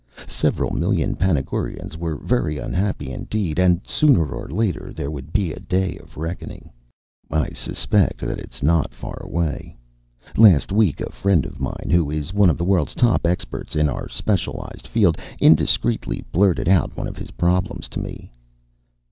[0.25, 5.53] Several million Panagurans were very unhappy in deed, and sooner or later there would be
[5.53, 6.71] a day of reckoning.
[7.29, 9.77] I suspect that it's not far away.
[10.37, 13.87] Last week a friend of mine, who is one of the world's top experts in
[13.89, 18.31] our specialized field, indiscreet ly blurted out one of his problems to me.